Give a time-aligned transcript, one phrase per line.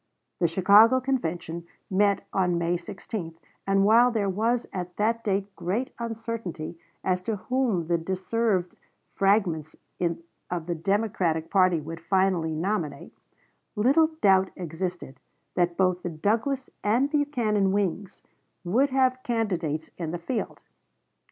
[0.39, 3.35] The Chicago Convention met on May 16;
[3.67, 8.75] and while there was at that date great uncertainty as to whom the dissevered
[9.13, 9.75] fragments
[10.49, 13.13] of the Democratic party would finally nominate,
[13.75, 15.19] little doubt existed
[15.53, 18.23] that both the Douglas and Buchanan wings
[18.63, 20.61] would have candidates in the field.